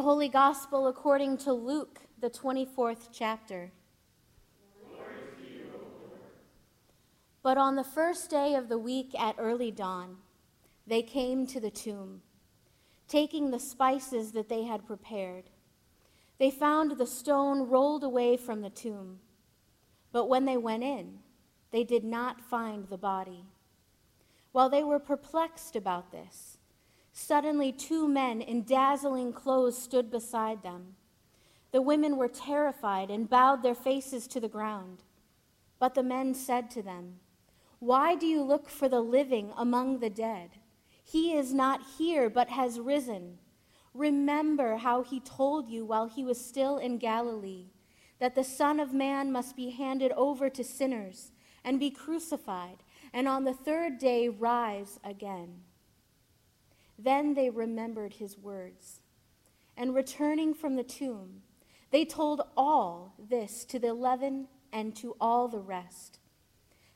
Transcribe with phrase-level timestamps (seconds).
[0.00, 3.70] The Holy Gospel according to Luke, the 24th chapter.
[7.42, 10.16] but on the first day of the week at early dawn,
[10.86, 12.22] they came to the tomb,
[13.08, 15.50] taking the spices that they had prepared.
[16.38, 19.18] They found the stone rolled away from the tomb.
[20.12, 21.18] But when they went in,
[21.72, 23.44] they did not find the body.
[24.52, 26.56] While they were perplexed about this,
[27.12, 30.96] suddenly two men in dazzling clothes stood beside them.
[31.72, 35.04] The women were terrified and bowed their faces to the ground.
[35.78, 37.20] But the men said to them,
[37.78, 40.50] Why do you look for the living among the dead?
[41.02, 43.38] He is not here, but has risen.
[43.94, 47.66] Remember how he told you while he was still in Galilee
[48.20, 51.32] that the Son of Man must be handed over to sinners
[51.64, 55.62] and be crucified, and on the third day rise again.
[57.02, 59.00] Then they remembered his words,
[59.76, 61.42] and returning from the tomb,
[61.90, 66.18] they told all this to the eleven and to all the rest.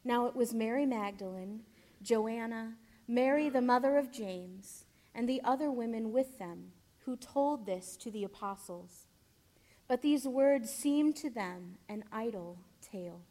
[0.05, 1.63] Now it was Mary Magdalene,
[2.03, 2.75] Joanna,
[3.09, 6.73] Mary the mother of James, and the other women with them
[7.05, 9.07] who told this to the apostles.
[9.89, 13.23] But these words seemed to them an idle tale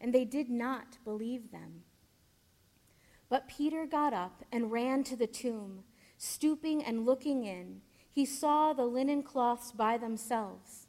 [0.00, 1.82] and they did not believe them.
[3.28, 5.84] But Peter got up and ran to the tomb.
[6.22, 10.86] Stooping and looking in, he saw the linen cloths by themselves.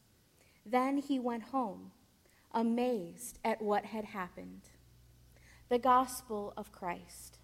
[0.65, 1.91] Then he went home,
[2.51, 4.63] amazed at what had happened.
[5.69, 7.37] The Gospel of Christ.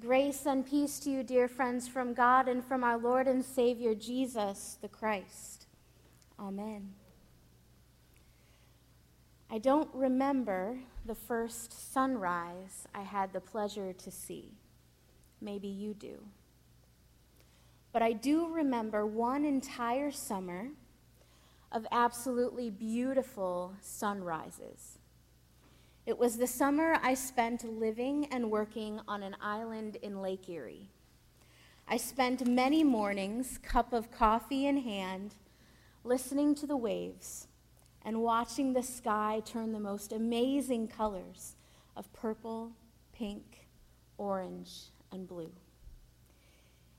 [0.00, 3.96] Grace and peace to you, dear friends, from God and from our Lord and Savior
[3.96, 5.66] Jesus the Christ.
[6.38, 6.92] Amen.
[9.54, 14.54] I don't remember the first sunrise I had the pleasure to see.
[15.40, 16.24] Maybe you do.
[17.92, 20.70] But I do remember one entire summer
[21.70, 24.98] of absolutely beautiful sunrises.
[26.04, 30.90] It was the summer I spent living and working on an island in Lake Erie.
[31.86, 35.36] I spent many mornings, cup of coffee in hand,
[36.02, 37.46] listening to the waves
[38.04, 41.56] and watching the sky turn the most amazing colors
[41.96, 42.72] of purple,
[43.12, 43.68] pink,
[44.18, 45.52] orange, and blue.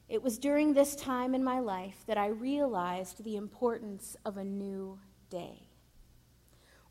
[0.07, 4.43] It was during this time in my life that I realized the importance of a
[4.43, 4.99] new
[5.29, 5.67] day.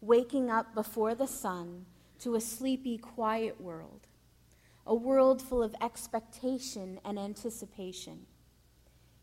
[0.00, 1.86] Waking up before the sun
[2.18, 4.06] to a sleepy, quiet world,
[4.86, 8.26] a world full of expectation and anticipation.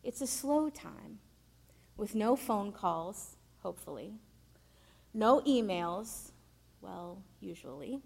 [0.02, 1.18] It's a slow time
[1.96, 4.14] with no phone calls, hopefully,
[5.14, 6.32] no emails,
[6.80, 8.00] well, usually,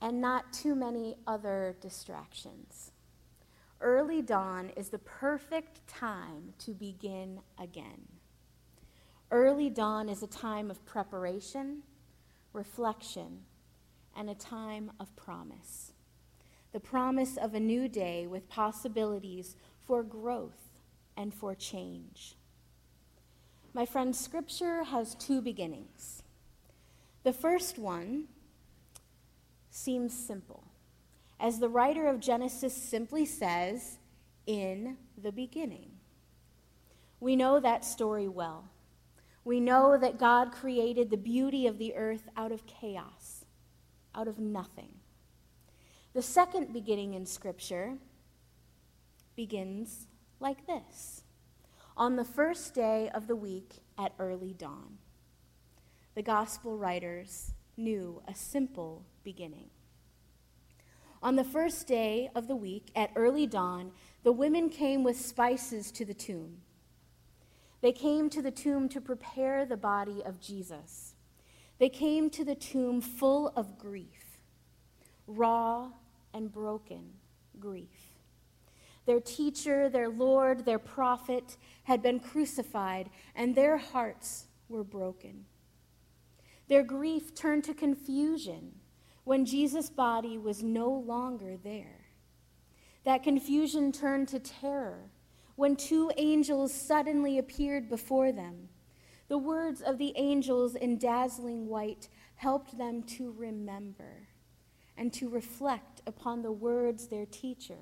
[0.00, 2.92] and not too many other distractions.
[3.80, 8.08] Early dawn is the perfect time to begin again.
[9.30, 11.82] Early dawn is a time of preparation
[12.54, 13.40] reflection,
[14.16, 15.92] and a time of promise.
[16.72, 20.70] The promise of a new day with possibilities for growth
[21.16, 22.36] and for change.
[23.74, 26.22] My friend, Scripture has two beginnings.
[27.24, 28.28] The first one
[29.70, 30.64] seems simple.
[31.40, 33.98] As the writer of Genesis simply says,
[34.46, 35.90] in the beginning.
[37.20, 38.64] We know that story well.
[39.44, 43.44] We know that God created the beauty of the earth out of chaos,
[44.14, 44.94] out of nothing.
[46.14, 47.94] The second beginning in Scripture
[49.36, 50.06] begins
[50.40, 51.23] like this
[51.96, 54.98] On the first day of the week at early dawn,
[56.14, 59.70] the gospel writers knew a simple beginning.
[61.22, 65.90] On the first day of the week at early dawn, the women came with spices
[65.92, 66.58] to the tomb
[67.84, 71.16] they came to the tomb to prepare the body of Jesus.
[71.78, 74.40] They came to the tomb full of grief,
[75.26, 75.90] raw
[76.32, 77.10] and broken
[77.60, 78.13] grief.
[79.06, 85.44] Their teacher, their Lord, their prophet had been crucified, and their hearts were broken.
[86.68, 88.72] Their grief turned to confusion
[89.24, 92.06] when Jesus' body was no longer there.
[93.04, 95.10] That confusion turned to terror
[95.56, 98.68] when two angels suddenly appeared before them.
[99.28, 104.28] The words of the angels in dazzling white helped them to remember
[104.96, 107.78] and to reflect upon the words their teacher,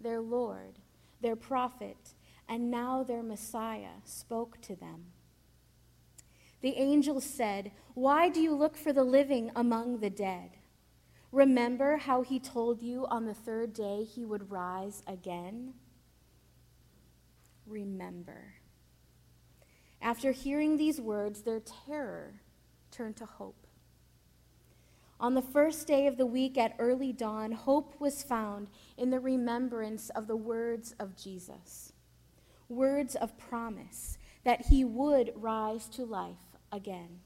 [0.00, 0.78] their Lord,
[1.20, 2.14] their prophet,
[2.48, 5.06] and now their Messiah spoke to them.
[6.60, 10.50] The angel said, Why do you look for the living among the dead?
[11.30, 15.74] Remember how he told you on the third day he would rise again?
[17.66, 18.54] Remember.
[20.00, 22.40] After hearing these words, their terror
[22.90, 23.67] turned to hope.
[25.20, 29.18] On the first day of the week at early dawn, hope was found in the
[29.18, 31.92] remembrance of the words of Jesus,
[32.68, 37.20] words of promise that he would rise to life again.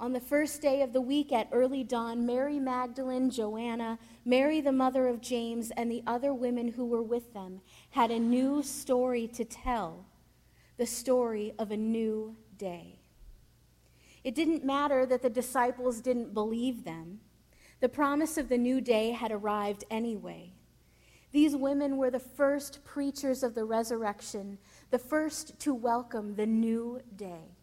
[0.00, 4.72] On the first day of the week at early dawn, Mary Magdalene, Joanna, Mary the
[4.72, 7.60] mother of James, and the other women who were with them
[7.90, 10.06] had a new story to tell
[10.78, 12.99] the story of a new day.
[14.22, 17.20] It didn't matter that the disciples didn't believe them.
[17.80, 20.52] The promise of the new day had arrived anyway.
[21.32, 24.58] These women were the first preachers of the resurrection,
[24.90, 27.56] the first to welcome the new day.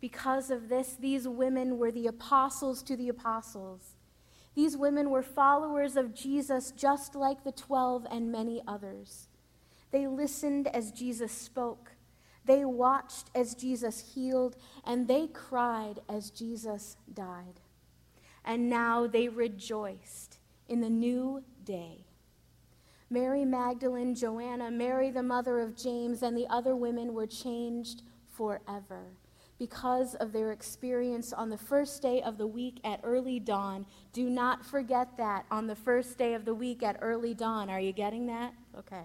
[0.00, 3.96] Because of this, these women were the apostles to the apostles.
[4.54, 9.28] These women were followers of Jesus, just like the twelve and many others.
[9.90, 11.92] They listened as Jesus spoke,
[12.50, 17.60] they watched as Jesus healed, and they cried as Jesus died.
[18.44, 20.38] And now they rejoiced
[20.68, 22.06] in the new day.
[23.08, 28.02] Mary Magdalene, Joanna, Mary the mother of James, and the other women were changed
[28.32, 29.12] forever
[29.60, 33.86] because of their experience on the first day of the week at early dawn.
[34.12, 37.70] Do not forget that on the first day of the week at early dawn.
[37.70, 38.54] Are you getting that?
[38.76, 39.04] Okay.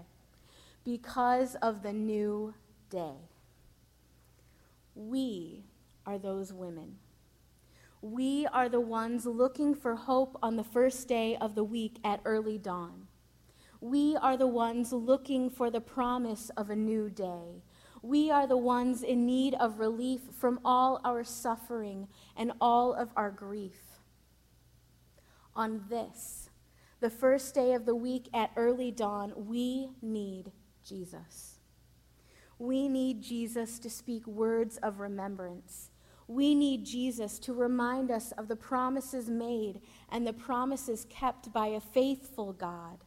[0.82, 2.52] Because of the new
[2.90, 3.14] day.
[4.96, 5.66] We
[6.04, 6.96] are those women.
[8.02, 12.20] We are the ones looking for hope on the first day of the week at
[12.24, 13.06] early dawn.
[13.80, 17.62] We are the ones looking for the promise of a new day
[18.06, 22.06] we are the ones in need of relief from all our suffering
[22.36, 23.98] and all of our grief.
[25.56, 26.50] On this,
[27.00, 30.52] the first day of the week at early dawn, we need
[30.84, 31.55] Jesus.
[32.58, 35.90] We need Jesus to speak words of remembrance.
[36.28, 41.68] We need Jesus to remind us of the promises made and the promises kept by
[41.68, 43.04] a faithful God.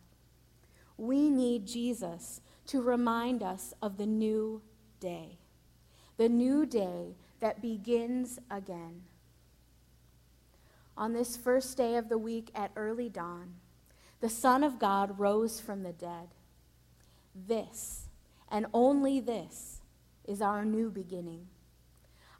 [0.98, 4.62] We need Jesus to remind us of the new
[5.00, 5.40] day,
[6.18, 9.02] the new day that begins again.
[10.95, 13.56] On this first day of the week at early dawn,
[14.19, 16.28] the Son of God rose from the dead.
[17.34, 18.08] This,
[18.51, 19.81] and only this,
[20.25, 21.48] is our new beginning.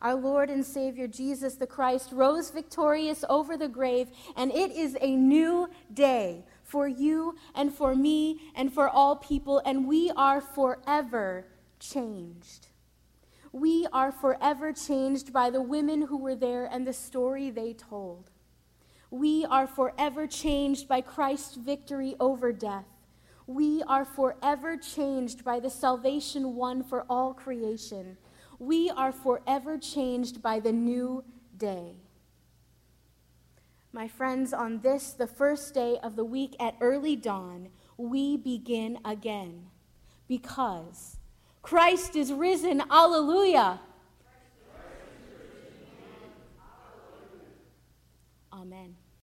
[0.02, 4.08] Our Lord and Savior Jesus the Christ rose victorious over the grave,
[4.38, 9.62] and it is a new day for you and for me and for all people,
[9.66, 11.48] and we are forever
[11.80, 12.68] changed.
[13.52, 18.30] We are forever changed by the women who were there and the story they told.
[19.12, 22.86] We are forever changed by Christ's victory over death.
[23.50, 28.16] We are forever changed by the salvation won for all creation.
[28.60, 31.24] We are forever changed by the new
[31.58, 31.96] day.
[33.92, 39.00] My friends, on this, the first day of the week at early dawn, we begin
[39.04, 39.66] again
[40.28, 41.18] because
[41.64, 42.84] Christ is risen.
[42.92, 43.80] Alleluia.
[48.54, 48.96] Amen.